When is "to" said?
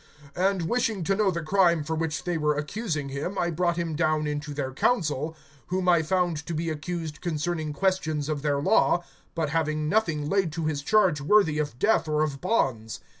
1.03-1.15, 6.47-6.55, 10.53-10.65